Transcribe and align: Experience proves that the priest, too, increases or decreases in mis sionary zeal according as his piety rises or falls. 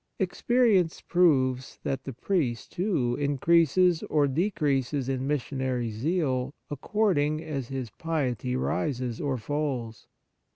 Experience 0.17 0.99
proves 0.99 1.77
that 1.83 2.05
the 2.05 2.13
priest, 2.13 2.71
too, 2.71 3.15
increases 3.17 4.01
or 4.09 4.25
decreases 4.27 5.07
in 5.07 5.27
mis 5.27 5.43
sionary 5.43 5.91
zeal 5.91 6.55
according 6.71 7.39
as 7.43 7.67
his 7.67 7.91
piety 7.91 8.55
rises 8.55 9.21
or 9.21 9.37
falls. 9.37 10.07